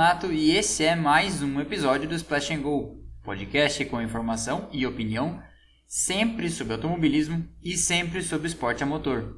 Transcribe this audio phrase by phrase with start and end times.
[0.00, 4.86] Lamonato e esse é mais um episódio do Splash and Go, podcast com informação e
[4.86, 5.42] opinião
[5.86, 9.36] sempre sobre automobilismo e sempre sobre esporte a motor.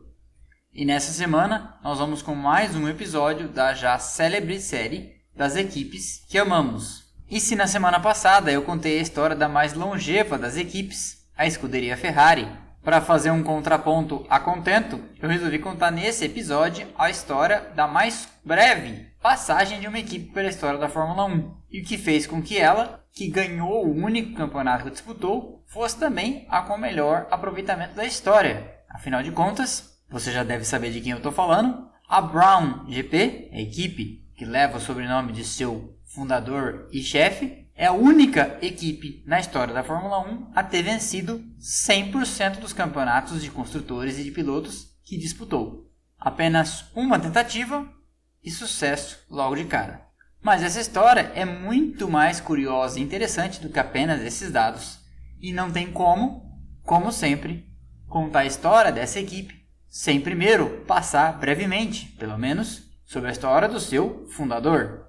[0.72, 6.24] E nessa semana nós vamos com mais um episódio da já célebre série das equipes
[6.28, 7.12] que amamos.
[7.28, 11.44] E se na semana passada eu contei a história da mais longeva das equipes, a
[11.44, 12.48] escuderia Ferrari,
[12.84, 18.28] para fazer um contraponto a contento, eu resolvi contar nesse episódio a história da mais
[18.44, 22.42] breve passagem de uma equipe pela história da Fórmula 1 e o que fez com
[22.42, 27.94] que ela, que ganhou o único campeonato que disputou, fosse também a com melhor aproveitamento
[27.94, 28.68] da história.
[28.90, 33.50] Afinal de contas, você já deve saber de quem eu estou falando, a Brown GP,
[33.52, 39.22] a equipe que leva o sobrenome de seu fundador e chefe, é a única equipe
[39.24, 44.32] na história da Fórmula 1 a ter vencido 100% dos campeonatos de construtores e de
[44.32, 45.90] pilotos que disputou.
[46.18, 47.88] Apenas uma tentativa
[48.42, 50.06] e sucesso logo de cara.
[50.40, 54.98] Mas essa história é muito mais curiosa e interessante do que apenas esses dados,
[55.40, 57.68] e não tem como, como sempre,
[58.08, 63.78] contar a história dessa equipe sem primeiro passar brevemente, pelo menos, sobre a história do
[63.78, 65.06] seu fundador.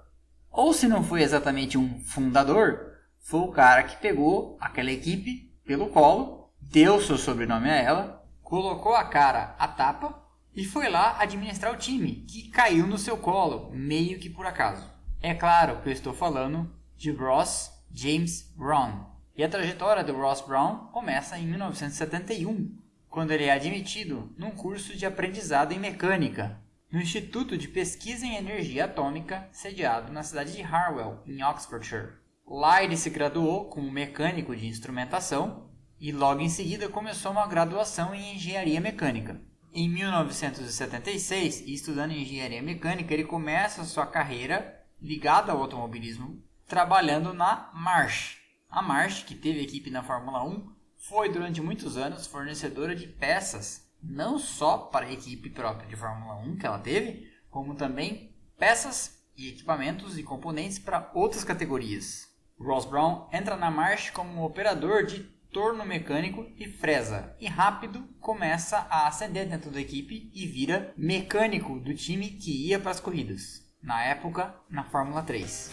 [0.52, 5.88] Ou se não foi exatamente um fundador, foi o cara que pegou aquela equipe pelo
[5.88, 10.23] colo, deu seu sobrenome a ela, colocou a cara a tapa
[10.56, 14.90] e foi lá administrar o time, que caiu no seu colo, meio que por acaso.
[15.22, 19.06] É claro que eu estou falando de Ross James Brown.
[19.36, 22.78] E a trajetória do Ross Brown começa em 1971,
[23.10, 28.36] quando ele é admitido num curso de aprendizado em mecânica no Instituto de Pesquisa em
[28.36, 32.14] Energia Atômica, sediado na cidade de Harwell, em Oxfordshire.
[32.46, 38.14] Lá ele se graduou como mecânico de instrumentação e logo em seguida começou uma graduação
[38.14, 39.42] em engenharia mecânica.
[39.76, 48.38] Em 1976, estudando engenharia mecânica, ele começa sua carreira ligada ao automobilismo, trabalhando na March.
[48.70, 53.92] A March, que teve equipe na Fórmula 1, foi durante muitos anos fornecedora de peças
[54.00, 59.26] não só para a equipe própria de Fórmula 1 que ela teve, como também peças
[59.36, 62.32] e equipamentos e componentes para outras categorias.
[62.60, 68.88] Ross Brown entra na marcha como operador de torno mecânico e fresa, e rápido começa
[68.90, 73.62] a ascender dentro da equipe e vira mecânico do time que ia para as corridas,
[73.82, 75.72] na época na Fórmula 3.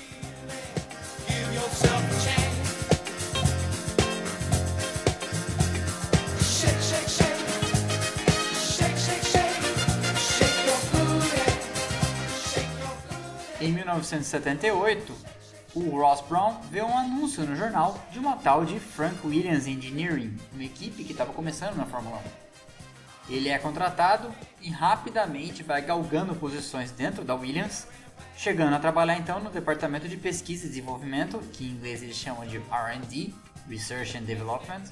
[13.62, 15.39] Em 1978,
[15.74, 20.36] o Ross Brown vê um anúncio no jornal de uma tal de Frank Williams Engineering,
[20.52, 22.20] uma equipe que estava começando na Fórmula
[23.28, 23.34] 1.
[23.34, 27.86] Ele é contratado e rapidamente vai galgando posições dentro da Williams,
[28.36, 32.44] chegando a trabalhar então no departamento de pesquisa e desenvolvimento, que em inglês eles chamam
[32.46, 33.32] de R&D,
[33.68, 34.82] Research and Development,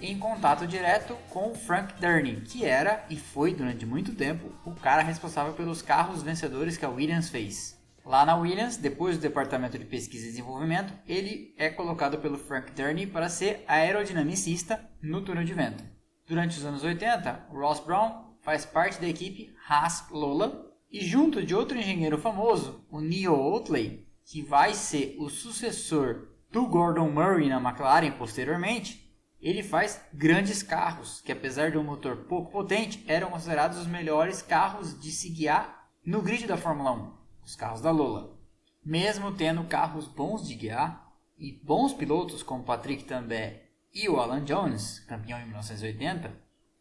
[0.00, 4.74] em contato direto com o Frank Durney, que era e foi durante muito tempo o
[4.74, 7.81] cara responsável pelos carros vencedores que a Williams fez.
[8.04, 12.72] Lá na Williams, depois do departamento de pesquisa e desenvolvimento, ele é colocado pelo Frank
[12.72, 15.84] Durney para ser aerodinamicista no túnel de vento.
[16.26, 21.54] Durante os anos 80, Ross Brown faz parte da equipe Haas Lola e junto de
[21.54, 27.60] outro engenheiro famoso, o Neil Oatley, que vai ser o sucessor do Gordon Murray na
[27.60, 29.10] McLaren posteriormente,
[29.40, 34.42] ele faz grandes carros, que apesar de um motor pouco potente, eram considerados os melhores
[34.42, 38.36] carros de se guiar no grid da Fórmula 1, os carros da Lola.
[38.84, 44.44] Mesmo tendo carros bons de guiar e bons pilotos como Patrick Tambay e o Alan
[44.44, 46.32] Jones, campeão em 1980,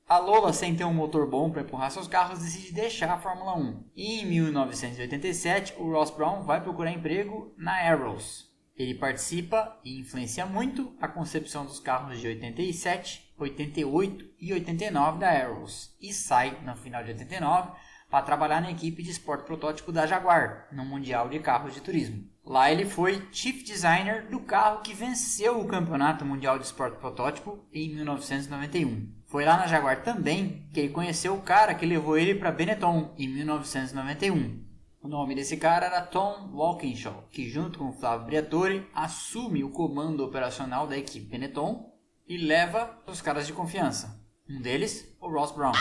[0.08, 3.56] a Lola, sem ter um motor bom para empurrar seus carros, decide deixar a Fórmula
[3.56, 3.92] 1.
[3.96, 10.46] E em 1987, o Ross Brown vai procurar emprego na Arrows, ele participa e influencia
[10.46, 16.76] muito a concepção dos carros de 87, 88 e 89 da Arrows e sai no
[16.76, 17.72] final de 89
[18.12, 22.30] para trabalhar na equipe de esporte protótipo da Jaguar, no Mundial de Carros de Turismo.
[22.46, 27.66] Lá ele foi Chief Designer do carro que venceu o Campeonato Mundial de Esporte Protótipo
[27.74, 29.10] em 1991.
[29.28, 33.14] Foi lá na Jaguar também que ele conheceu o cara que levou ele para Benetton
[33.18, 34.66] em 1991.
[35.02, 40.26] O nome desse cara era Tom Walkinshaw, que junto com Flávio Briatore assume o comando
[40.26, 41.90] operacional da equipe Benetton
[42.28, 44.20] e leva os caras de confiança.
[44.50, 45.72] Um deles, o Ross Brown.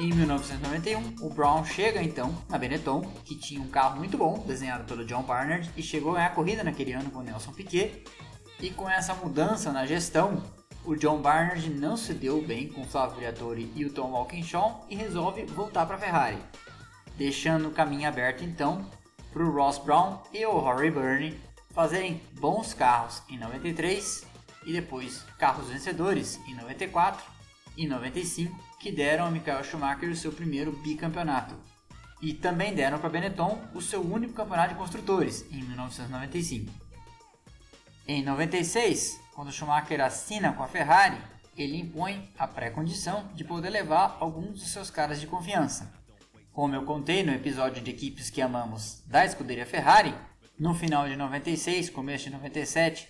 [0.00, 4.84] Em 1991, o Brown chega então na Benetton, que tinha um carro muito bom, desenhado
[4.84, 8.02] pelo John Barnard, e chegou a ganhar a corrida naquele ano com Nelson Piquet,
[8.58, 10.42] E com essa mudança na gestão,
[10.86, 14.86] o John Barnard não se deu bem com o Flavio Briatore e o Tom Walkinshaw
[14.88, 16.38] e resolve voltar para a Ferrari,
[17.18, 18.86] deixando o caminho aberto então
[19.30, 21.38] para o Ross Brown e o Rory Byrne
[21.74, 24.26] fazerem bons carros em 93
[24.64, 27.22] e depois carros vencedores em 94
[27.76, 31.54] e 95 que deram a Michael Schumacher o seu primeiro bicampeonato.
[32.20, 36.72] E também deram para Benetton o seu único campeonato de construtores em 1995.
[38.08, 41.18] Em 96, quando Schumacher assina com a Ferrari,
[41.56, 45.92] ele impõe a pré-condição de poder levar alguns dos seus caras de confiança.
[46.52, 50.14] Como eu contei no episódio de equipes que amamos da escuderia Ferrari,
[50.58, 53.08] no final de 96, começo de 97,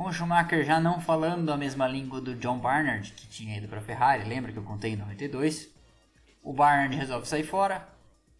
[0.00, 3.68] com o Schumacher já não falando a mesma língua do John Barnard, que tinha ido
[3.68, 5.68] para a Ferrari, lembra que eu contei em 92?
[6.42, 7.86] O Barnard resolve sair fora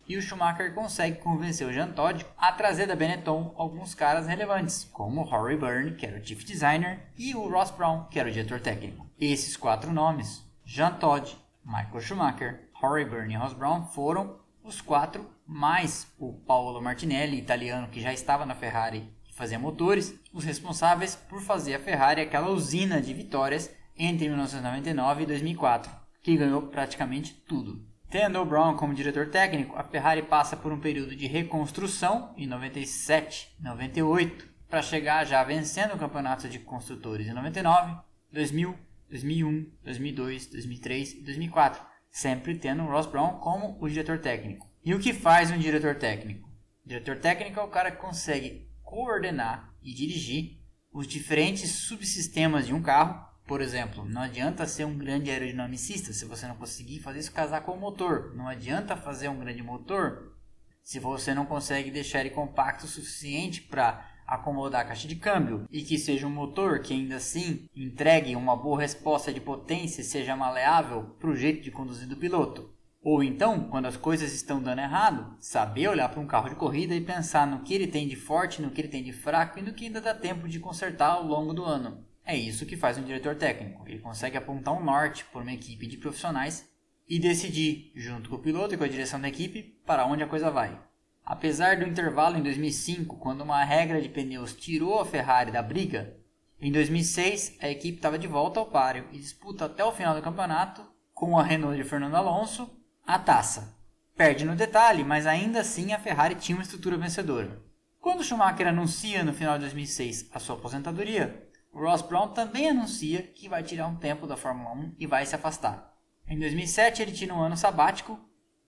[0.09, 4.89] e o Schumacher consegue convencer o Jean Todt a trazer da Benetton alguns caras relevantes,
[4.91, 8.31] como o Rory Byrne, que era o Chief Designer, e o Ross Brown, que era
[8.31, 9.07] o diretor técnico.
[9.21, 15.31] Esses quatro nomes, Jean Todt, Michael Schumacher, Rory Byrne e Ross Brown, foram os quatro,
[15.47, 21.41] mais o Paolo Martinelli, italiano que já estava na Ferrari fazia motores, os responsáveis por
[21.41, 25.91] fazer a Ferrari aquela usina de vitórias entre 1999 e 2004,
[26.23, 27.83] que ganhou praticamente tudo.
[28.11, 33.57] Tendo Brown como diretor técnico, a Ferrari passa por um período de reconstrução em 97,
[33.59, 37.97] 98, para chegar já vencendo o campeonato de construtores em 99,
[38.31, 38.77] 2000,
[39.09, 44.69] 2001, 2002, 2003 e 2004 sempre tendo Ross Brown como o diretor técnico.
[44.85, 46.49] E o que faz um diretor técnico?
[46.85, 50.59] O diretor técnico é o cara que consegue coordenar e dirigir
[50.93, 53.25] os diferentes subsistemas de um carro.
[53.47, 57.63] Por exemplo, não adianta ser um grande aerodinamicista se você não conseguir fazer isso casar
[57.63, 58.35] com o motor.
[58.35, 60.35] Não adianta fazer um grande motor
[60.83, 65.67] se você não consegue deixar ele compacto o suficiente para acomodar a caixa de câmbio
[65.71, 70.05] e que seja um motor que ainda assim entregue uma boa resposta de potência e
[70.05, 72.73] seja maleável para o jeito de conduzir do piloto.
[73.03, 76.95] Ou então, quando as coisas estão dando errado, saber olhar para um carro de corrida
[76.95, 79.63] e pensar no que ele tem de forte, no que ele tem de fraco e
[79.63, 82.05] no que ainda dá tempo de consertar ao longo do ano.
[82.25, 83.83] É isso que faz um diretor técnico.
[83.89, 86.69] Ele consegue apontar um norte por uma equipe de profissionais
[87.09, 90.29] e decidir, junto com o piloto e com a direção da equipe, para onde a
[90.29, 90.79] coisa vai.
[91.25, 96.17] Apesar do intervalo em 2005, quando uma regra de pneus tirou a Ferrari da briga,
[96.61, 100.23] em 2006 a equipe estava de volta ao páreo e disputa até o final do
[100.23, 102.71] campeonato, com a Renault de Fernando Alonso,
[103.15, 103.77] a taça.
[104.17, 107.63] Perde no detalhe, mas ainda assim a Ferrari tinha uma estrutura vencedora.
[107.99, 113.49] Quando Schumacher anuncia no final de 2006 a sua aposentadoria, Ross Brown também anuncia que
[113.49, 115.95] vai tirar um tempo da Fórmula 1 e vai se afastar.
[116.27, 118.19] Em 2007 ele tira um ano sabático,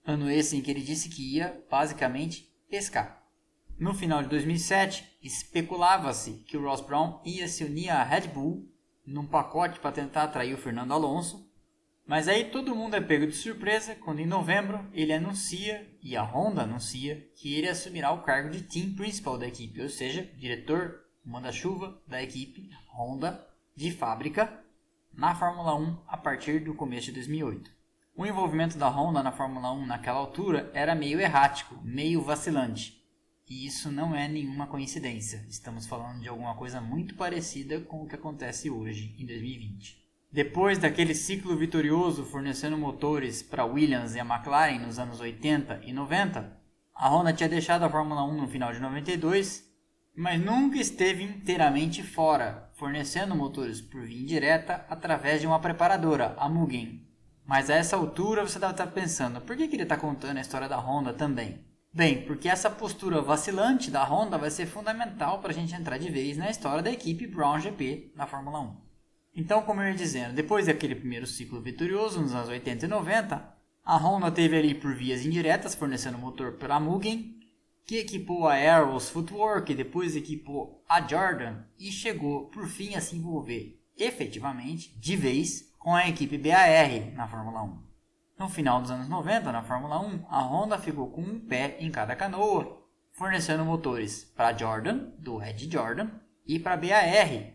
[0.05, 3.23] ano esse em que ele disse que ia, basicamente, pescar.
[3.79, 8.69] No final de 2007, especulava-se que o Ross Brown ia se unir à Red Bull
[9.05, 11.49] num pacote para tentar atrair o Fernando Alonso,
[12.05, 16.23] mas aí todo mundo é pego de surpresa quando em novembro ele anuncia, e a
[16.23, 20.99] Honda anuncia, que ele assumirá o cargo de Team Principal da equipe, ou seja, diretor
[21.23, 24.61] manda-chuva da equipe Honda de fábrica
[25.13, 27.71] na Fórmula 1 a partir do começo de 2008.
[28.15, 33.01] O envolvimento da Honda na Fórmula 1 naquela altura era meio errático, meio vacilante.
[33.49, 35.45] E isso não é nenhuma coincidência.
[35.49, 40.02] Estamos falando de alguma coisa muito parecida com o que acontece hoje, em 2020.
[40.33, 45.93] Depois daquele ciclo vitorioso fornecendo motores para Williams e a McLaren nos anos 80 e
[45.93, 46.59] 90,
[46.95, 49.63] a Honda tinha deixado a Fórmula 1 no final de 92,
[50.17, 56.49] mas nunca esteve inteiramente fora, fornecendo motores por via indireta através de uma preparadora, a
[56.49, 57.07] Mugen,
[57.45, 60.41] mas a essa altura você deve estar pensando, por que, que ele está contando a
[60.41, 61.63] história da Honda também?
[61.93, 66.09] Bem, porque essa postura vacilante da Honda vai ser fundamental para a gente entrar de
[66.09, 68.82] vez na história da equipe Brown GP na Fórmula 1.
[69.35, 73.53] Então, como eu ia dizendo, depois daquele primeiro ciclo vitorioso nos anos 80 e 90,
[73.83, 77.39] a Honda teve ali por vias indiretas fornecendo motor para a Mugen,
[77.85, 83.15] que equipou a Arrows Footwork, depois equipou a Jordan e chegou por fim a se
[83.15, 87.83] envolver efetivamente, de vez, com a equipe BAR na Fórmula 1.
[88.39, 91.91] No final dos anos 90, na Fórmula 1, a Honda ficou com um pé em
[91.91, 96.09] cada canoa, fornecendo motores para Jordan, do Ed Jordan,
[96.45, 97.52] e para a BAR,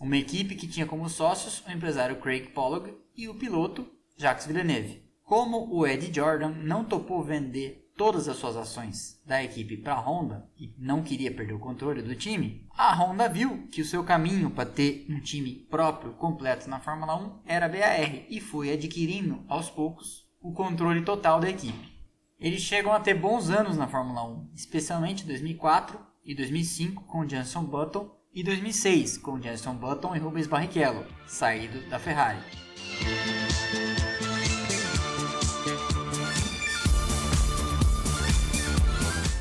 [0.00, 5.04] uma equipe que tinha como sócios o empresário Craig Pollock e o piloto Jacques Villeneuve.
[5.22, 10.00] Como o Ed Jordan não topou vender todas as suas ações da equipe para a
[10.00, 14.02] Honda e não queria perder o controle do time, a Honda viu que o seu
[14.02, 18.72] caminho para ter um time próprio completo na Fórmula 1 era a BAR e foi
[18.72, 21.92] adquirindo aos poucos o controle total da equipe.
[22.38, 27.64] Eles chegam a ter bons anos na Fórmula 1, especialmente 2004 e 2005 com Jenson
[27.64, 32.38] Button e 2006, com Jenson Button e Rubens Barrichello, saído da Ferrari.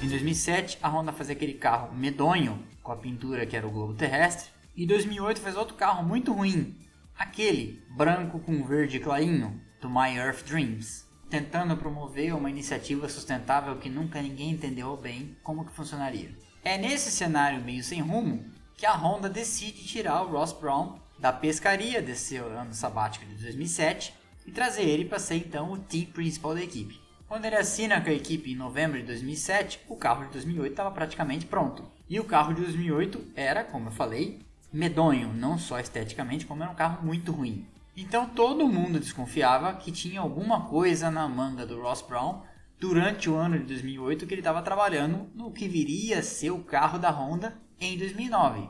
[0.01, 3.93] Em 2007, a Honda fazia aquele carro medonho, com a pintura que era o globo
[3.93, 6.75] terrestre, e 2008 fez outro carro muito ruim,
[7.15, 13.88] aquele branco com verde clarinho, do My Earth Dreams, tentando promover uma iniciativa sustentável que
[13.88, 16.36] nunca ninguém entendeu bem como que funcionaria.
[16.63, 18.43] É nesse cenário meio sem rumo
[18.79, 24.13] que a Honda decide tirar o Ross Brown da pescaria desse ano sabático de 2007
[24.48, 26.98] e trazer ele para ser então o team principal da equipe.
[27.27, 30.91] Quando ele assina com a equipe em novembro de 2007, o carro de 2008 estava
[30.91, 31.83] praticamente pronto.
[32.09, 34.39] E o carro de 2008 era, como eu falei,
[34.71, 37.67] medonho, não só esteticamente, como era um carro muito ruim.
[37.98, 42.43] Então todo mundo desconfiava que tinha alguma coisa na manga do Ross Brown
[42.79, 46.63] durante o ano de 2008 que ele estava trabalhando no que viria a ser o
[46.63, 48.69] carro da Honda em 2009.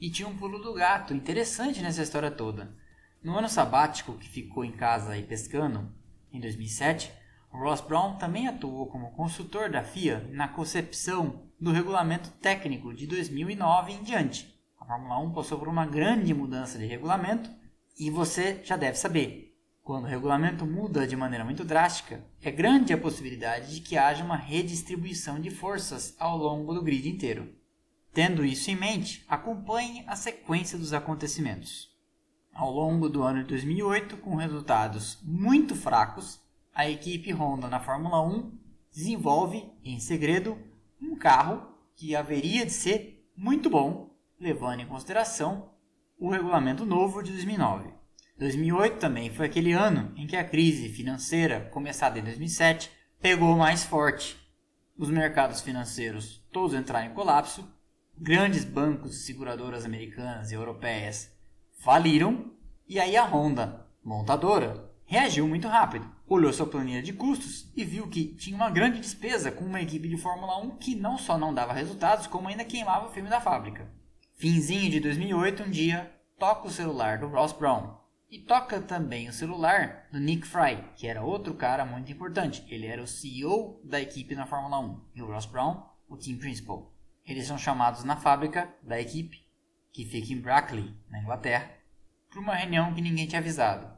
[0.00, 2.76] E tinha um pulo do gato interessante nessa história toda.
[3.22, 5.90] No ano sabático que ficou em casa e pescando,
[6.32, 7.12] em 2007,
[7.50, 13.92] Ross Brown também atuou como consultor da FIA na concepção do regulamento técnico de 2009
[13.92, 14.52] em diante.
[14.78, 17.48] A Fórmula 1 passou por uma grande mudança de regulamento
[17.98, 19.54] e você já deve saber.
[19.82, 24.24] Quando o regulamento muda de maneira muito drástica, é grande a possibilidade de que haja
[24.24, 27.54] uma redistribuição de forças ao longo do grid inteiro.
[28.14, 31.92] Tendo isso em mente, acompanhe a sequência dos acontecimentos.
[32.54, 36.40] Ao longo do ano de 2008, com resultados muito fracos,
[36.72, 38.56] a equipe Honda na Fórmula 1
[38.92, 40.56] desenvolve, em segredo,
[41.02, 45.72] um carro que haveria de ser muito bom, levando em consideração
[46.16, 47.90] o regulamento novo de 2009.
[48.38, 53.82] 2008 também foi aquele ano em que a crise financeira, começada em 2007, pegou mais
[53.82, 54.36] forte.
[54.96, 57.73] Os mercados financeiros todos entraram em colapso,
[58.18, 61.32] grandes bancos e seguradoras americanas e europeias
[61.78, 62.52] faliram,
[62.88, 68.08] e aí a Honda, montadora, reagiu muito rápido olhou sua planilha de custos e viu
[68.08, 71.52] que tinha uma grande despesa com uma equipe de Fórmula 1 que não só não
[71.52, 73.90] dava resultados, como ainda queimava o filme da fábrica.
[74.36, 78.02] Finzinho de 2008, um dia, toca o celular do Ross Brown.
[78.28, 82.64] E toca também o celular do Nick Fry, que era outro cara muito importante.
[82.68, 86.38] Ele era o CEO da equipe na Fórmula 1 e o Ross Brown, o team
[86.38, 86.92] principal.
[87.26, 89.46] Eles são chamados na fábrica da equipe,
[89.92, 91.70] que fica em Brackley, na Inglaterra,
[92.28, 93.90] para uma reunião que ninguém tinha avisado.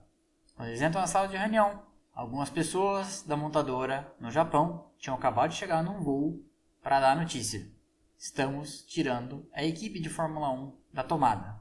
[0.55, 5.51] Quando eles entram na sala de reunião, Algumas pessoas da montadora no Japão tinham acabado
[5.51, 6.43] de chegar num voo
[6.83, 7.71] para dar a notícia.
[8.17, 11.61] Estamos tirando a equipe de Fórmula 1 da tomada.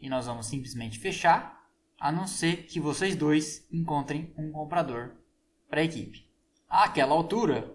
[0.00, 1.68] E nós vamos simplesmente fechar,
[2.00, 5.12] a não ser que vocês dois encontrem um comprador
[5.70, 6.28] para a equipe.
[6.68, 7.72] Àquela altura,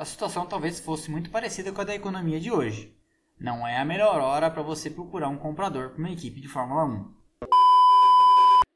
[0.00, 2.96] a situação talvez fosse muito parecida com a da economia de hoje.
[3.38, 6.86] Não é a melhor hora para você procurar um comprador para uma equipe de Fórmula
[6.86, 7.14] 1.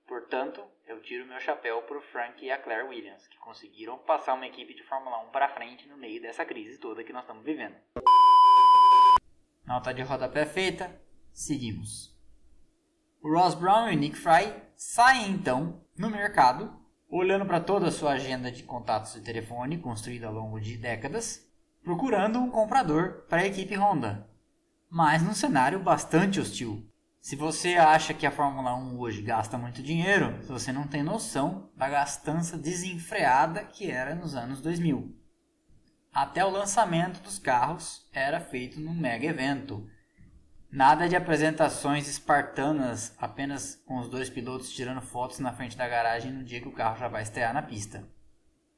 [0.06, 0.62] Portanto,
[1.04, 4.82] tiro meu chapéu pro Frank e a Claire Williams, que conseguiram passar uma equipe de
[4.84, 7.76] Fórmula 1 para frente no meio dessa crise toda que nós estamos vivendo.
[9.66, 11.00] Nota de rodapé feita,
[11.32, 12.14] seguimos.
[13.22, 16.70] O Ross Brown e o Nick Fry saem então no mercado,
[17.08, 21.46] olhando para toda a sua agenda de contatos de telefone construída ao longo de décadas,
[21.82, 24.28] procurando um comprador para a equipe Honda,
[24.88, 26.88] mas num cenário bastante hostil.
[27.20, 31.70] Se você acha que a Fórmula 1 hoje gasta muito dinheiro, você não tem noção
[31.74, 35.24] da gastança desenfreada que era nos anos 2000.
[36.12, 39.88] Até o lançamento dos carros era feito num mega evento.
[40.74, 46.32] Nada de apresentações espartanas apenas com os dois pilotos tirando fotos na frente da garagem
[46.32, 48.04] no dia que o carro já vai estrear na pista.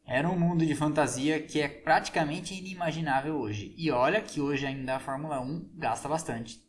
[0.05, 3.75] Era um mundo de fantasia que é praticamente inimaginável hoje.
[3.79, 6.63] E olha que hoje ainda a Fórmula 1 gasta bastante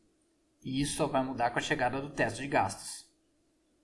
[0.63, 3.05] e isso só vai mudar com a chegada do teto de gastos.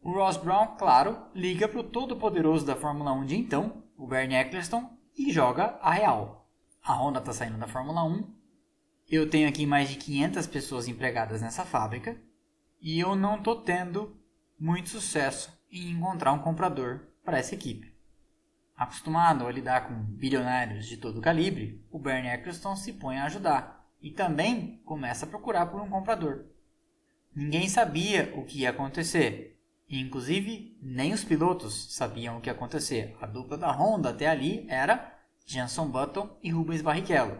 [0.01, 4.37] O Ross Brown, claro, liga para o todo-poderoso da Fórmula 1 de então, o Bernie
[4.37, 6.49] Eccleston, e joga a real.
[6.81, 8.33] A Honda está saindo da Fórmula 1,
[9.09, 12.19] eu tenho aqui mais de 500 pessoas empregadas nessa fábrica,
[12.81, 14.15] e eu não estou tendo
[14.59, 17.93] muito sucesso em encontrar um comprador para essa equipe.
[18.75, 23.87] Acostumado a lidar com bilionários de todo calibre, o Bernie Eccleston se põe a ajudar
[24.01, 26.45] e também começa a procurar por um comprador.
[27.35, 29.59] Ninguém sabia o que ia acontecer.
[29.87, 33.15] E, inclusive, nem os pilotos sabiam o que ia acontecer.
[33.21, 35.13] A dupla da Honda até ali era
[35.45, 37.39] Jenson Button e Rubens Barrichello.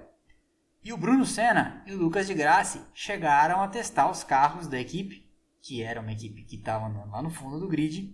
[0.86, 4.78] E o Bruno Senna e o Lucas de Grassi chegaram a testar os carros da
[4.78, 5.26] equipe,
[5.62, 8.14] que era uma equipe que estava lá no fundo do grid,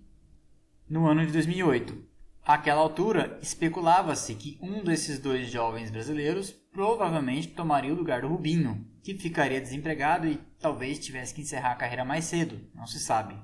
[0.88, 1.98] no ano de 2008.
[2.46, 8.88] Àquela altura, especulava-se que um desses dois jovens brasileiros provavelmente tomaria o lugar do Rubinho,
[9.02, 13.36] que ficaria desempregado e talvez tivesse que encerrar a carreira mais cedo, não se sabe.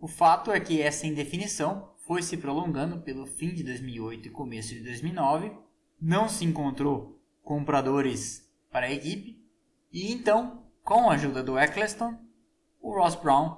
[0.00, 4.74] O fato é que essa indefinição foi se prolongando pelo fim de 2008 e começo
[4.74, 5.52] de 2009,
[6.00, 9.40] não se encontrou compradores para a equipe,
[9.92, 12.18] e então, com a ajuda do Eccleston,
[12.80, 13.56] o Ross Brown,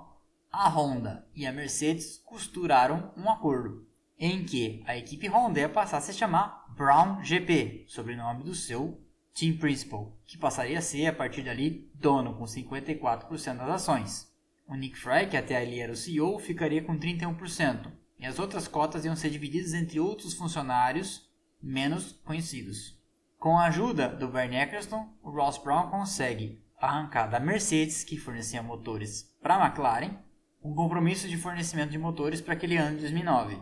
[0.53, 5.97] a Honda e a Mercedes costuraram um acordo em que a equipe Honda ia passar
[5.97, 9.01] a se chamar Brown GP, sobrenome do seu
[9.33, 14.31] team principal, que passaria a ser a partir dali dono com 54% das ações.
[14.69, 18.69] O Nick Fry, que até ali era o CEO, ficaria com 31%, e as outras
[18.69, 21.27] cotas iam ser divididas entre outros funcionários
[21.63, 22.96] menos conhecidos.
[23.39, 28.63] Com a ajuda do Bernie Eccleston, o Ross Brown consegue arrancar da Mercedes, que fornecia
[28.63, 30.17] motores para a McLaren,
[30.63, 33.59] um compromisso de fornecimento de motores para aquele ano de 2009.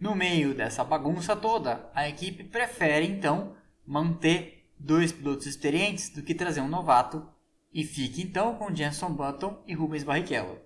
[0.00, 3.54] No meio dessa bagunça toda, a equipe prefere então
[3.86, 7.28] manter dois pilotos experientes do que trazer um novato
[7.72, 10.58] e fica então com Jenson Button e Rubens Barrichello.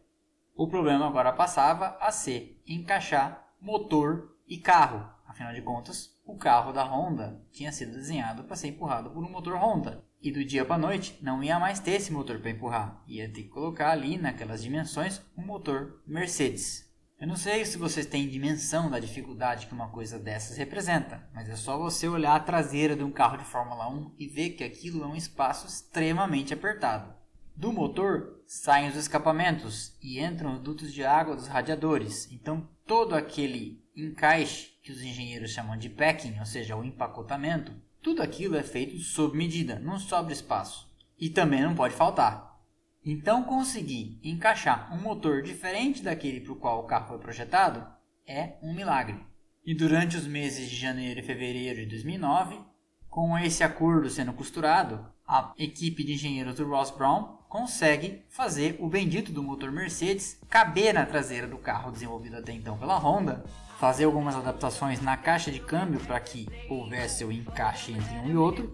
[0.54, 5.12] O problema agora passava a ser encaixar motor e carro.
[5.26, 9.30] Afinal de contas, o carro da Honda tinha sido desenhado para ser empurrado por um
[9.30, 10.04] motor Honda.
[10.22, 13.02] E do dia para noite não ia mais ter esse motor para empurrar.
[13.06, 16.90] Ia ter que colocar ali, naquelas dimensões, um motor Mercedes.
[17.20, 21.48] Eu não sei se vocês têm dimensão da dificuldade que uma coisa dessas representa, mas
[21.48, 24.64] é só você olhar a traseira de um carro de Fórmula 1 e ver que
[24.64, 27.14] aquilo é um espaço extremamente apertado.
[27.54, 32.30] Do motor saem os escapamentos e entram os dutos de água dos radiadores.
[32.32, 37.72] Então todo aquele encaixe que os engenheiros chamam de packing, ou seja, o empacotamento,
[38.02, 40.86] tudo aquilo é feito sob medida, não sobra espaço.
[41.18, 42.60] E também não pode faltar.
[43.02, 47.86] Então conseguir encaixar um motor diferente daquele para o qual o carro foi projetado
[48.26, 49.18] é um milagre.
[49.64, 52.60] E durante os meses de janeiro e fevereiro de 2009,
[53.08, 58.88] com esse acordo sendo costurado, a equipe de engenheiros do Ross Brown consegue fazer o
[58.88, 63.44] bendito do motor Mercedes caber na traseira do carro desenvolvido até então pela Honda,
[63.84, 68.34] fazer algumas adaptações na caixa de câmbio para que houvesse o encaixe entre um e
[68.34, 68.72] outro,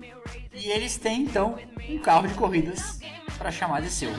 [0.55, 3.01] e eles têm então um carro de corridas
[3.37, 4.13] para chamar de seu.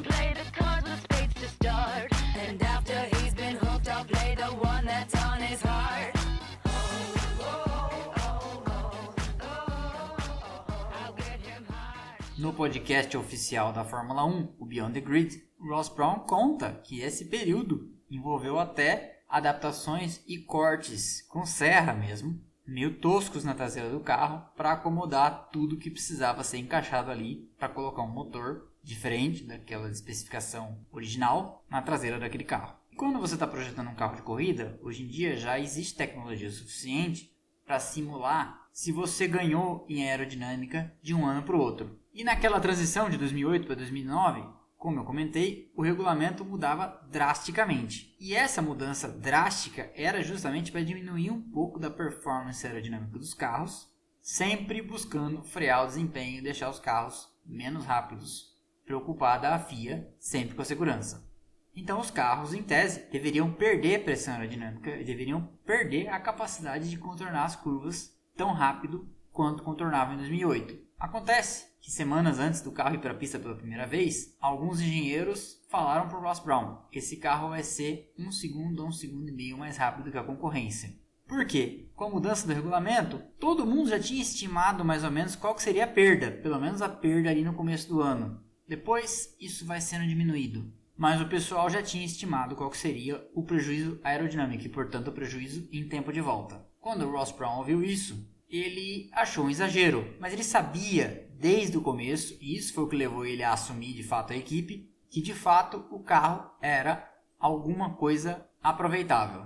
[12.38, 17.30] No podcast oficial da Fórmula 1, o Beyond the Grid, Ross Brown conta que esse
[17.30, 24.46] período envolveu até adaptações e cortes com serra mesmo, meio toscos na traseira do carro,
[24.58, 30.78] para acomodar tudo que precisava ser encaixado ali para colocar um motor diferente daquela especificação
[30.92, 32.76] original na traseira daquele carro.
[32.98, 37.34] Quando você está projetando um carro de corrida, hoje em dia já existe tecnologia suficiente
[37.66, 42.00] para simular se você ganhou em aerodinâmica de um ano para o outro.
[42.14, 44.44] E naquela transição de 2008 para 2009,
[44.82, 48.16] como eu comentei, o regulamento mudava drasticamente.
[48.20, 53.88] E essa mudança drástica era justamente para diminuir um pouco da performance aerodinâmica dos carros,
[54.20, 60.56] sempre buscando frear o desempenho e deixar os carros menos rápidos, preocupada a FIA sempre
[60.56, 61.30] com a segurança.
[61.76, 66.98] Então os carros, em tese, deveriam perder pressão aerodinâmica e deveriam perder a capacidade de
[66.98, 70.76] contornar as curvas tão rápido quanto contornavam em 2008.
[71.00, 75.60] Acontece que semanas antes do carro ir para a pista pela primeira vez, alguns engenheiros
[75.68, 79.34] falaram para o Ross Brown esse carro vai ser um segundo ou um segundo e
[79.34, 80.96] meio mais rápido que a concorrência.
[81.28, 81.90] Por quê?
[81.96, 85.86] Com a mudança do regulamento, todo mundo já tinha estimado mais ou menos qual seria
[85.86, 88.40] a perda, pelo menos a perda ali no começo do ano.
[88.68, 90.72] Depois, isso vai sendo diminuído.
[90.98, 95.68] Mas o pessoal já tinha estimado qual seria o prejuízo aerodinâmico e, portanto, o prejuízo
[95.72, 96.64] em tempo de volta.
[96.80, 101.82] Quando o Ross Brown ouviu isso, ele achou um exagero, mas ele sabia desde o
[101.82, 105.22] começo, e isso foi o que levou ele a assumir de fato a equipe, que
[105.22, 107.10] de fato o carro era
[107.40, 109.46] alguma coisa aproveitável.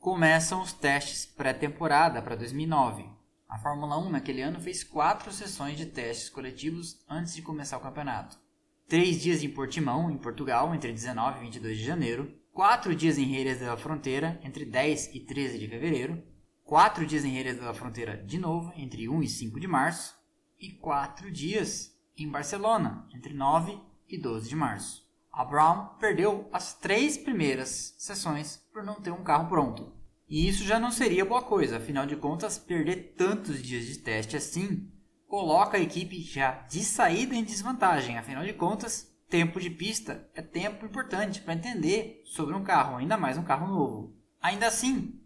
[0.00, 3.04] Começam os testes pré-temporada para 2009.
[3.48, 7.80] A Fórmula 1 naquele ano fez quatro sessões de testes coletivos antes de começar o
[7.82, 8.38] campeonato.
[8.86, 12.34] Três dias em Portimão, em Portugal, entre 19 e 22 de janeiro.
[12.52, 16.22] Quatro dias em Jerez da Fronteira, entre 10 e 13 de fevereiro
[16.68, 20.14] quatro dias em Jerez da Fronteira de novo, entre 1 e 5 de março,
[20.60, 25.08] e quatro dias em Barcelona, entre 9 e 12 de março.
[25.32, 29.94] A Brown perdeu as três primeiras sessões por não ter um carro pronto.
[30.28, 34.36] E isso já não seria boa coisa, afinal de contas, perder tantos dias de teste
[34.36, 34.92] assim
[35.26, 38.18] coloca a equipe já de saída em desvantagem.
[38.18, 43.16] Afinal de contas, tempo de pista é tempo importante para entender sobre um carro, ainda
[43.16, 44.14] mais um carro novo.
[44.38, 45.18] Ainda assim,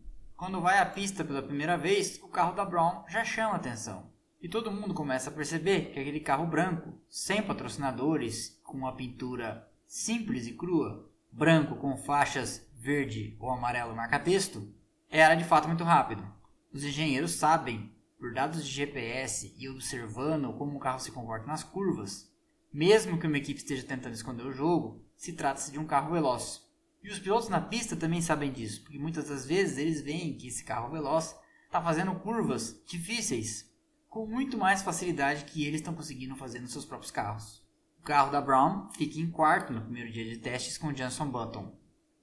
[0.42, 4.11] quando vai à pista pela primeira vez, o carro da Brown já chama atenção.
[4.40, 9.70] E todo mundo começa a perceber que aquele carro branco, sem patrocinadores, com uma pintura
[9.87, 14.68] simples e crua, branco com faixas verde ou amarelo marca-texto,
[15.09, 16.26] era de fato muito rápido.
[16.72, 21.62] Os engenheiros sabem, por dados de GPS e observando como o carro se comporta nas
[21.62, 22.35] curvas,
[22.72, 26.62] mesmo que uma equipe esteja tentando esconder o jogo, se trata-se de um carro veloz.
[27.03, 30.47] E os pilotos na pista também sabem disso, porque muitas das vezes eles veem que
[30.47, 31.37] esse carro veloz
[31.67, 33.71] está fazendo curvas difíceis
[34.09, 37.62] com muito mais facilidade que eles estão conseguindo fazer nos seus próprios carros.
[37.99, 41.75] O carro da Brown fica em quarto no primeiro dia de testes com Jenson Button.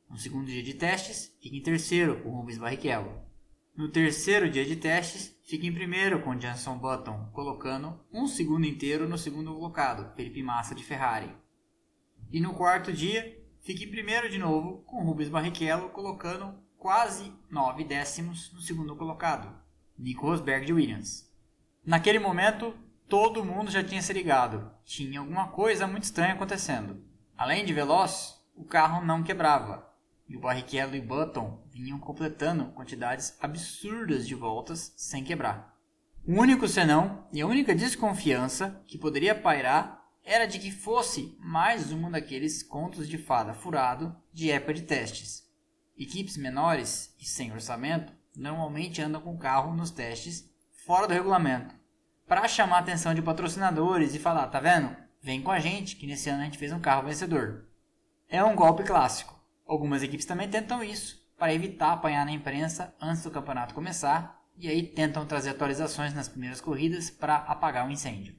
[0.09, 3.21] No segundo dia de testes, fica em terceiro com Rubens Barrichello.
[3.75, 9.07] No terceiro dia de testes, fica em primeiro com Jenson Button, colocando um segundo inteiro
[9.07, 11.33] no segundo colocado, Felipe Massa de Ferrari.
[12.31, 17.83] E no quarto dia, fica em primeiro de novo com Rubens Barrichello, colocando quase nove
[17.83, 19.53] décimos no segundo colocado,
[19.97, 21.29] Nico Rosberg de Williams.
[21.85, 22.73] Naquele momento,
[23.07, 24.71] todo mundo já tinha se ligado.
[24.85, 27.03] Tinha alguma coisa muito estranha acontecendo.
[27.37, 29.89] Além de veloz, o carro não quebrava.
[30.27, 35.75] E o Barrichello e Button vinham completando quantidades absurdas de voltas sem quebrar.
[36.27, 39.98] O único senão e a única desconfiança que poderia pairar
[40.29, 45.43] era de que fosse mais um daqueles contos de fada furado de época de testes.
[45.97, 50.47] Equipes menores e sem orçamento normalmente andam com o carro nos testes
[50.85, 51.73] fora do regulamento
[52.27, 54.95] para chamar a atenção de patrocinadores e falar, tá vendo?
[55.19, 57.65] Vem com a gente que nesse ano a gente fez um carro vencedor.
[58.29, 59.33] É um golpe clássico.
[59.65, 64.67] Algumas equipes também tentam isso para evitar apanhar na imprensa antes do campeonato começar e
[64.67, 68.38] aí tentam trazer atualizações nas primeiras corridas para apagar o incêndio.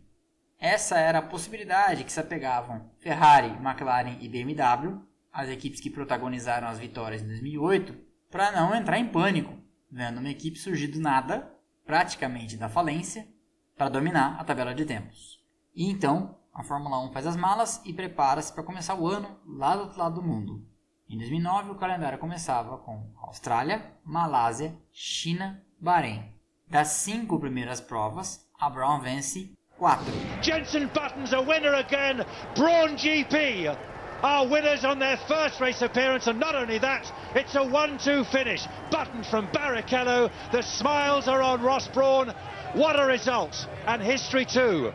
[0.60, 5.00] Essa era a possibilidade que se apegavam Ferrari, McLaren e BMW,
[5.32, 7.96] as equipes que protagonizaram as vitórias em 2008,
[8.30, 9.56] para não entrar em pânico,
[9.90, 11.50] vendo uma equipe surgir do nada,
[11.86, 13.26] praticamente da falência,
[13.74, 15.42] para dominar a tabela de tempos.
[15.74, 19.74] E então, a Fórmula 1 faz as malas e prepara-se para começar o ano lá
[19.74, 20.62] do outro lado do mundo.
[21.08, 26.34] Em 2009, o calendário começava com Austrália, Malásia, China, Bahrein.
[26.68, 30.12] Das cinco primeiras provas, a Brown vence quatro.
[30.42, 32.22] Jensen Button's a winner again.
[32.54, 33.74] Braun GP
[34.22, 38.66] are winners on their first race appearance, and not only that, it's a 1-2 finish.
[38.90, 40.30] Button from Barrichello.
[40.52, 42.28] The smiles are on Ross Braun.
[42.74, 44.92] What a result, and history too.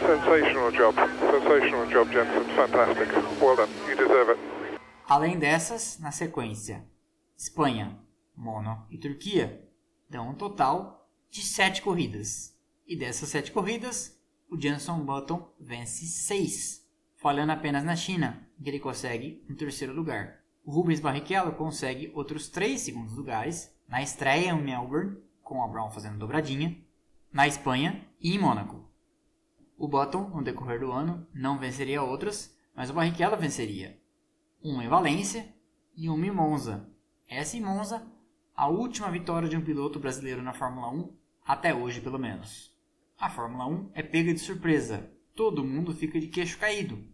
[0.00, 0.96] Sensational job.
[1.20, 2.44] Sensational job, Jensen.
[2.56, 3.08] Fantastic.
[3.40, 3.70] Well done.
[3.88, 4.38] You deserve it.
[5.08, 6.82] Além dessas, na sequência,
[7.36, 7.96] Espanha,
[8.36, 9.62] Mono e Turquia
[10.10, 11.03] dão um total
[11.34, 12.56] de sete corridas.
[12.86, 14.16] E dessas sete corridas,
[14.48, 20.44] o Jenson Button vence seis, falhando apenas na China, que ele consegue um terceiro lugar.
[20.64, 25.90] O Rubens Barrichello consegue outros três segundos lugares na estreia em Melbourne, com a Brown
[25.90, 26.80] fazendo dobradinha,
[27.32, 28.88] na Espanha e em Mônaco.
[29.76, 34.00] O Button, no decorrer do ano, não venceria outras, mas o Barrichello venceria.
[34.62, 35.52] Uma em Valência
[35.96, 36.88] e uma em Monza.
[37.26, 38.06] Essa em Monza,
[38.54, 42.74] a última vitória de um piloto brasileiro na Fórmula 1, até hoje pelo menos.
[43.18, 47.04] A Fórmula 1 é pega de surpresa, todo mundo fica de queixo caído.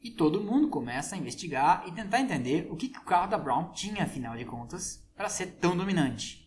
[0.00, 3.38] E todo mundo começa a investigar e tentar entender o que, que o carro da
[3.38, 6.44] Brown tinha, afinal de contas, para ser tão dominante.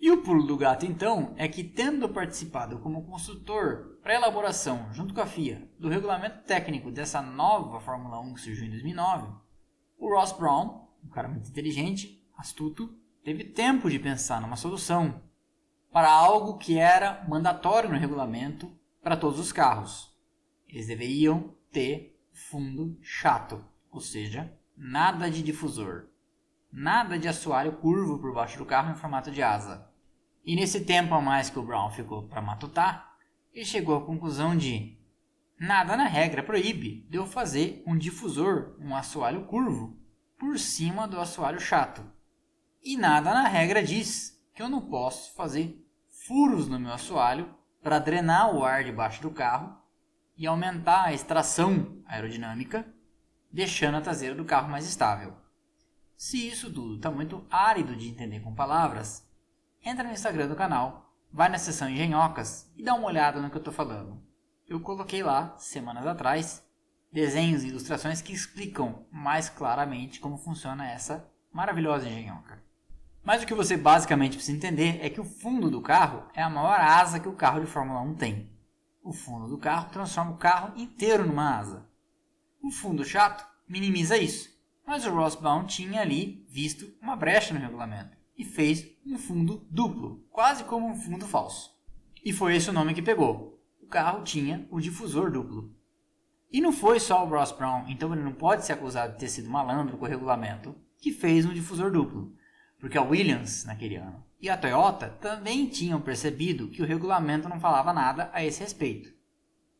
[0.00, 5.12] E o pulo do gato então é que, tendo participado como consultor para elaboração, junto
[5.12, 9.26] com a FIA, do regulamento técnico dessa nova Fórmula 1 que surgiu em 2009,
[9.98, 12.94] o Ross Brown, um cara muito inteligente, astuto,
[13.24, 15.20] teve tempo de pensar numa solução
[15.98, 18.70] para algo que era mandatório no regulamento
[19.02, 20.16] para todos os carros.
[20.68, 26.06] Eles deveriam ter fundo chato, ou seja, nada de difusor.
[26.70, 29.90] Nada de assoalho curvo por baixo do carro em formato de asa.
[30.44, 33.16] E nesse tempo a mais que o Brown ficou para matutar,
[33.52, 34.96] ele chegou à conclusão de
[35.58, 39.98] nada na regra proíbe de eu fazer um difusor, um assoalho curvo,
[40.38, 42.08] por cima do assoalho chato.
[42.84, 45.84] E nada na regra diz que eu não posso fazer
[46.28, 47.48] furos no meu assoalho
[47.82, 49.74] para drenar o ar debaixo do carro
[50.36, 52.86] e aumentar a extração aerodinâmica,
[53.50, 55.34] deixando a traseira do carro mais estável.
[56.18, 59.26] Se isso tudo está muito árido de entender com palavras,
[59.82, 63.56] entra no Instagram do canal, vai na seção Engenhocas e dá uma olhada no que
[63.56, 64.22] eu estou falando.
[64.68, 66.62] Eu coloquei lá, semanas atrás,
[67.10, 72.67] desenhos e ilustrações que explicam mais claramente como funciona essa maravilhosa engenhoca.
[73.28, 76.50] Mas o que você basicamente precisa entender é que o fundo do carro é a
[76.50, 78.50] maior asa que o carro de Fórmula 1 tem.
[79.04, 81.86] O fundo do carro transforma o carro inteiro numa asa.
[82.62, 87.60] O fundo chato minimiza isso mas o Ross Brown tinha ali visto uma brecha no
[87.60, 91.76] regulamento e fez um fundo duplo, quase como um fundo falso.
[92.24, 93.62] E foi esse o nome que pegou.
[93.82, 95.76] O carro tinha o difusor duplo.
[96.50, 99.28] E não foi só o Ross Brown, então ele não pode ser acusado de ter
[99.28, 102.32] sido malandro com o regulamento, que fez um difusor duplo,
[102.78, 107.58] porque a Williams, naquele ano, e a Toyota também tinham percebido que o regulamento não
[107.58, 109.12] falava nada a esse respeito.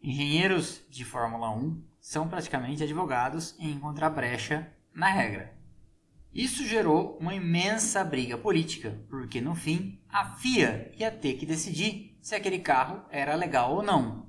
[0.02, 5.56] Engenheiros de Fórmula 1 são praticamente advogados em encontrar brecha na regra.
[6.32, 12.18] Isso gerou uma imensa briga política, porque no fim a FIA ia ter que decidir
[12.20, 14.28] se aquele carro era legal ou não.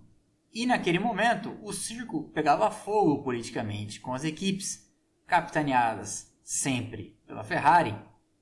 [0.51, 4.89] E naquele momento o circo pegava fogo politicamente com as equipes,
[5.27, 7.95] capitaneadas sempre pela Ferrari,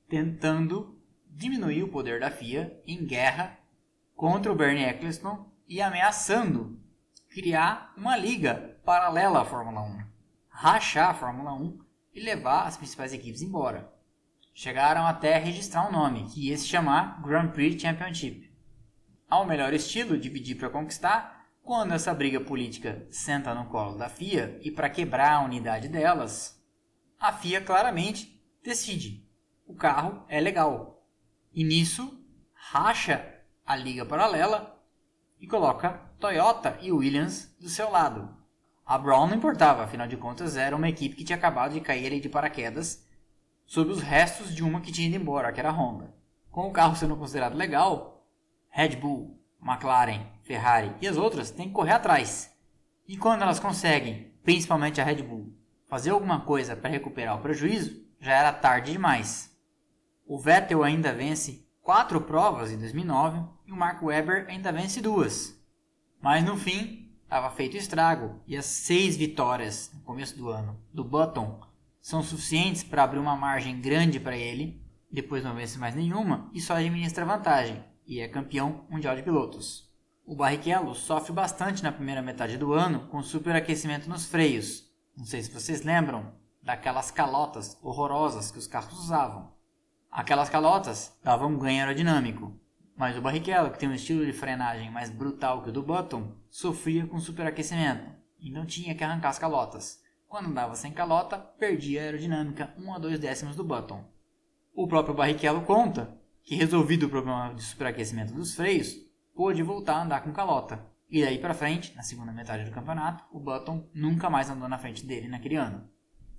[0.07, 3.57] tentando diminuir o poder da FIA em guerra
[4.15, 6.79] contra o Bernie Eccleston e ameaçando
[7.29, 10.03] criar uma liga paralela à Fórmula 1,
[10.49, 11.79] rachar a Fórmula 1
[12.13, 13.93] e levar as principais equipes embora.
[14.53, 18.51] Chegaram até registrar um nome, que ia se chamar Grand Prix Championship.
[19.29, 24.57] Ao melhor estilo, dividir para conquistar, quando essa briga política senta no colo da FIA
[24.63, 26.59] e para quebrar a unidade delas,
[27.19, 29.26] a FIA claramente decide:
[29.67, 31.05] o carro é legal.
[31.53, 32.19] E nisso,
[32.53, 34.81] racha a liga paralela
[35.39, 38.35] e coloca Toyota e Williams do seu lado.
[38.85, 42.19] A Brown não importava, afinal de contas era uma equipe que tinha acabado de cair
[42.21, 43.05] de paraquedas
[43.65, 46.13] sob os restos de uma que tinha ido embora, que era a Honda.
[46.49, 48.25] Com o carro sendo considerado legal,
[48.69, 52.55] Red Bull, McLaren, Ferrari e as outras têm que correr atrás.
[53.05, 55.53] E quando elas conseguem, principalmente a Red Bull,
[55.87, 59.46] fazer alguma coisa para recuperar o prejuízo, já era tarde demais.
[60.29, 65.57] O Vettel ainda vence quatro provas em 2009 e o Mark Webber ainda vence duas.
[66.21, 71.01] Mas no fim, estava feito estrago e as seis vitórias no começo do ano do
[71.01, 71.61] Button
[72.01, 76.59] são suficientes para abrir uma margem grande para ele, depois não vence mais nenhuma e
[76.59, 79.89] só administra vantagem, e é campeão mundial de pilotos.
[80.25, 84.91] O Barrichello sofre bastante na primeira metade do ano com superaquecimento nos freios.
[85.15, 89.55] Não sei se vocês lembram daquelas calotas horrorosas que os carros usavam.
[90.11, 92.59] Aquelas calotas davam um ganho aerodinâmico,
[92.95, 96.31] mas o Barrichello, que tem um estilo de frenagem mais brutal que o do Button,
[96.49, 100.01] sofria com superaquecimento e não tinha que arrancar as calotas.
[100.27, 104.03] Quando andava sem calota, perdia a aerodinâmica 1 a 2 décimos do Button.
[104.73, 108.95] O próprio Barrichello conta que, resolvido o problema de superaquecimento dos freios,
[109.35, 110.83] pôde voltar a andar com calota.
[111.09, 114.77] E daí para frente, na segunda metade do campeonato, o Button nunca mais andou na
[114.77, 115.87] frente dele naquele ano.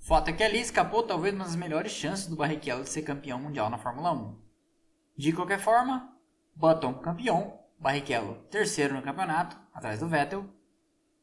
[0.00, 3.38] Fato é que ali escapou talvez uma das melhores chances do Barrichello de ser campeão
[3.38, 4.36] mundial na Fórmula 1.
[5.16, 6.12] De qualquer forma,
[6.54, 10.46] Button campeão, Barrichello terceiro no campeonato, atrás do Vettel,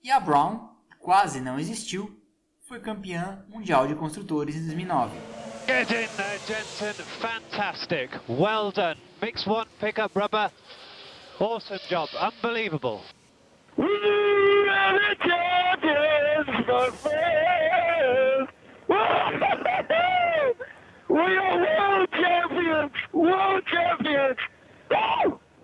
[0.03, 2.21] e a Brown, quase não existiu,
[2.61, 5.17] foi campeã mundial de construtores em 2009.
[5.65, 6.93] Get in there, Jensen.
[7.19, 8.11] Fantastic.
[8.29, 8.97] Well done.
[9.19, 10.51] Mix one, pick up rubber.
[11.39, 12.07] Awesome job.
[12.19, 13.01] Unbelievable.
[13.77, 13.85] We
[14.69, 17.35] are the champions, my friends.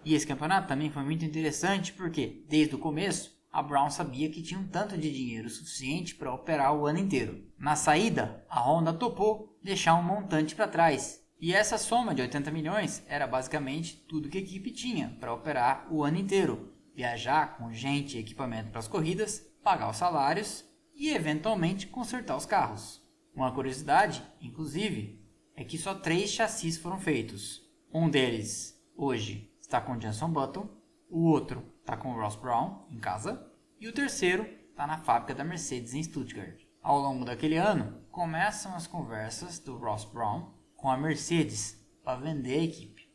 [0.06, 4.42] E esse campeonato também foi muito interessante porque, desde o começo, a Brown sabia que
[4.42, 7.44] tinha um tanto de dinheiro suficiente para operar o ano inteiro.
[7.60, 11.22] Na saída, a Honda topou deixar um montante para trás.
[11.40, 15.88] E essa soma de 80 milhões era basicamente tudo que a equipe tinha para operar
[15.92, 16.74] o ano inteiro.
[16.96, 20.64] Viajar com gente e equipamento para as corridas, pagar os salários
[20.96, 23.02] e eventualmente consertar os carros.
[23.36, 25.21] Uma curiosidade, inclusive,
[25.56, 27.62] é que só três chassis foram feitos.
[27.94, 30.68] Um deles, hoje, está com Jenson Button,
[31.10, 33.46] o outro está com Ross Brown em casa
[33.80, 36.62] e o terceiro está na fábrica da Mercedes em Stuttgart.
[36.82, 42.60] Ao longo daquele ano, começam as conversas do Ross Brown com a Mercedes para vender
[42.60, 43.10] a equipe.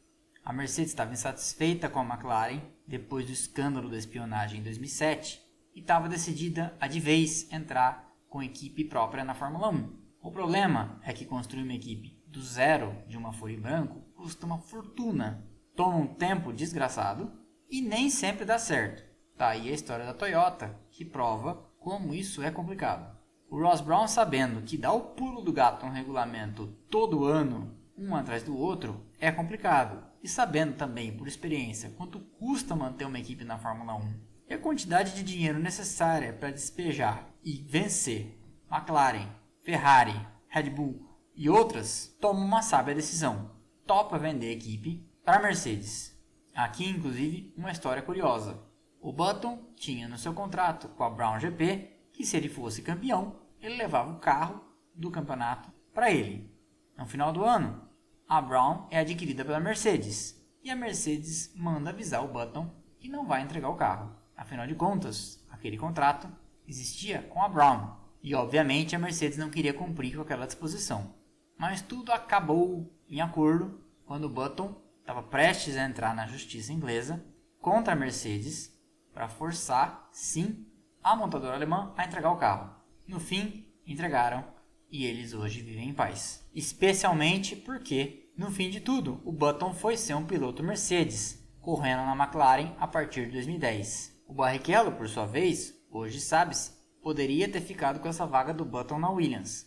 [0.44, 5.42] A Mercedes estava insatisfeita com a McLaren depois do escândalo da espionagem em 2007
[5.74, 10.06] e estava decidida a de vez entrar com equipe própria na Fórmula 1.
[10.22, 14.44] O problema é que construir uma equipe do zero de uma folha em branco custa
[14.44, 15.42] uma fortuna,
[15.74, 17.32] toma um tempo desgraçado
[17.70, 19.02] e nem sempre dá certo.
[19.38, 23.16] Tá aí a história da Toyota, que prova como isso é complicado.
[23.48, 28.14] O Ross Brown, sabendo que dar o pulo do gato no regulamento todo ano, um
[28.14, 33.44] atrás do outro, é complicado, e sabendo também, por experiência, quanto custa manter uma equipe
[33.44, 34.14] na Fórmula 1
[34.50, 38.38] e a quantidade de dinheiro necessária para despejar e vencer
[38.70, 39.26] McLaren,
[39.62, 40.14] Ferrari,
[40.48, 43.50] Red Bull e outras, toma uma sábia decisão:
[43.86, 46.16] topa vender a equipe para a Mercedes.
[46.54, 48.58] Aqui, inclusive, uma história curiosa.
[49.00, 53.36] O Button tinha no seu contrato com a Brown GP que se ele fosse campeão,
[53.60, 56.50] ele levava o carro do campeonato para ele.
[56.96, 57.82] No final do ano,
[58.26, 63.26] a Brown é adquirida pela Mercedes e a Mercedes manda avisar o Button que não
[63.26, 64.16] vai entregar o carro.
[64.34, 66.26] Afinal de contas, aquele contrato
[66.66, 71.14] existia com a Brown e obviamente a Mercedes não queria cumprir com aquela disposição.
[71.58, 77.24] Mas tudo acabou em acordo quando Button estava prestes a entrar na justiça inglesa
[77.60, 78.72] contra a Mercedes
[79.12, 80.66] para forçar, sim,
[81.02, 82.74] a montadora alemã a entregar o carro.
[83.06, 84.44] No fim, entregaram
[84.90, 86.44] e eles hoje vivem em paz.
[86.54, 92.16] Especialmente porque, no fim de tudo, o Button foi ser um piloto Mercedes, correndo na
[92.16, 94.14] McLaren a partir de 2010.
[94.26, 98.98] O Barrichello, por sua vez, hoje sabe-se, poderia ter ficado com essa vaga do Button
[98.98, 99.66] na Williams.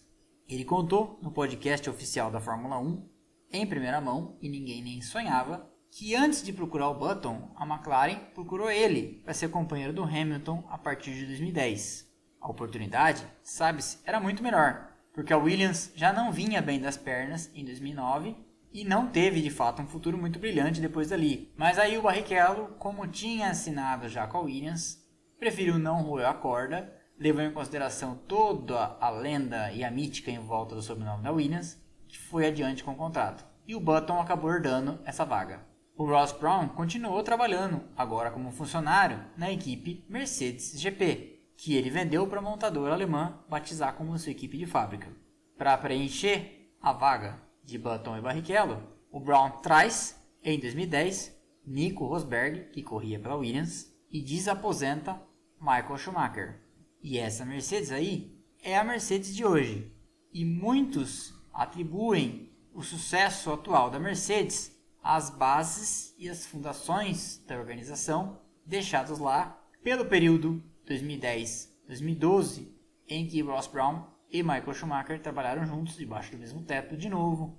[0.50, 3.08] Ele contou no podcast oficial da Fórmula 1,
[3.54, 8.18] em primeira mão, e ninguém nem sonhava, que antes de procurar o Button, a McLaren
[8.34, 12.12] procurou ele para ser companheiro do Hamilton a partir de 2010.
[12.42, 17.52] A oportunidade, sabe-se, era muito melhor, porque a Williams já não vinha bem das pernas
[17.54, 18.36] em 2009
[18.74, 21.54] e não teve de fato um futuro muito brilhante depois dali.
[21.56, 24.98] Mas aí o Barrichello, como tinha assinado já com a Williams,
[25.38, 30.40] preferiu não roer a corda, levando em consideração toda a lenda e a mítica em
[30.40, 31.78] volta do sobrenome da Williams,
[32.08, 33.46] que foi adiante com o contrato.
[33.68, 35.68] E o Button acabou herdando essa vaga.
[35.98, 42.26] O Ross Brown continuou trabalhando, agora como funcionário, na equipe Mercedes GP, que ele vendeu
[42.26, 45.12] para a montadora alemã batizar como sua equipe de fábrica.
[45.58, 52.70] Para preencher a vaga de Button e Barrichello, o Brown traz, em 2010, Nico Rosberg,
[52.72, 55.22] que corria pela Williams, e desaposenta
[55.60, 56.69] Michael Schumacher.
[57.02, 59.92] E essa Mercedes aí é a Mercedes de hoje.
[60.34, 68.40] E muitos atribuem o sucesso atual da Mercedes as bases e as fundações da organização
[68.66, 72.68] deixadas lá pelo período 2010-2012,
[73.08, 77.58] em que Ross Brown e Michael Schumacher trabalharam juntos debaixo do mesmo teto de novo,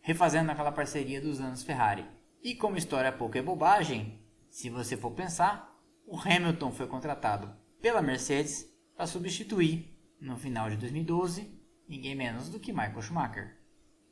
[0.00, 2.06] refazendo aquela parceria dos anos Ferrari.
[2.42, 8.02] E como história pouco é bobagem, se você for pensar, o Hamilton foi contratado pela
[8.02, 8.66] Mercedes
[8.98, 11.48] para substituir, no final de 2012,
[11.88, 13.56] ninguém menos do que Michael Schumacher.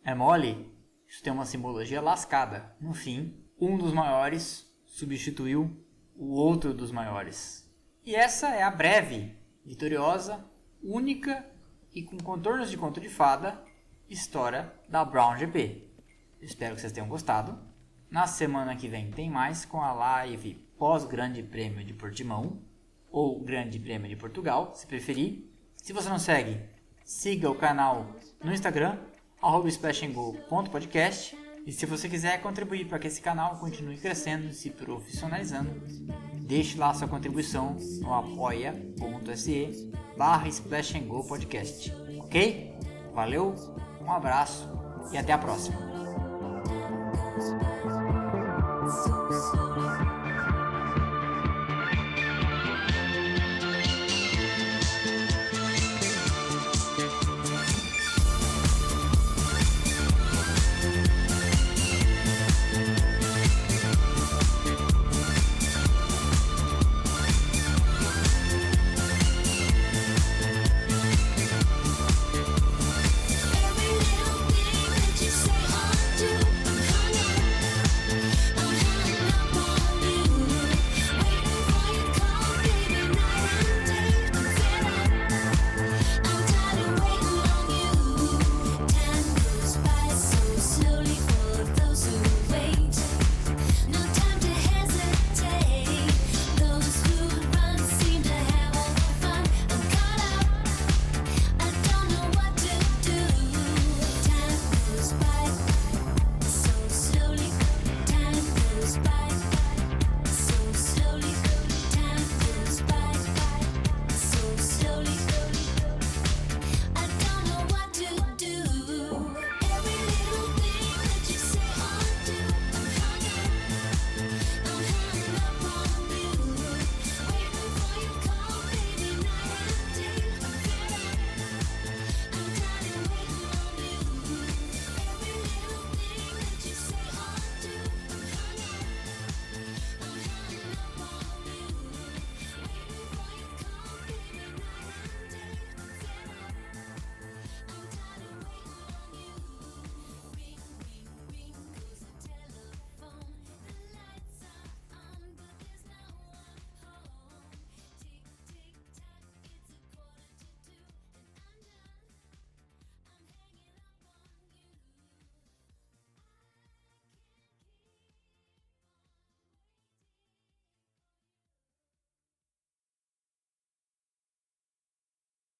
[0.04, 0.72] É mole?
[1.08, 2.72] Isso tem uma simbologia lascada.
[2.80, 7.68] No fim, um dos maiores substituiu o outro dos maiores.
[8.04, 10.48] E essa é a breve, vitoriosa,
[10.80, 11.44] única
[11.92, 13.60] e com contornos de conto de fada
[14.08, 15.82] história da Brown GP.
[16.40, 17.58] Espero que vocês tenham gostado.
[18.08, 22.64] Na semana que vem tem mais com a live pós Grande Prêmio de Portimão
[23.16, 25.50] ou Grande Prêmio de Portugal, se preferir.
[25.82, 26.60] Se você não segue,
[27.02, 28.98] siga o canal no Instagram
[29.68, 31.34] @splashandgo.podcast
[31.66, 35.80] e se você quiser contribuir para que esse canal continue crescendo e se profissionalizando,
[36.42, 40.50] deixe lá sua contribuição no apoia.se barra
[41.26, 41.90] Podcast.
[42.18, 42.74] Ok?
[43.14, 43.54] Valeu,
[43.98, 44.68] um abraço
[45.10, 45.78] e até a próxima.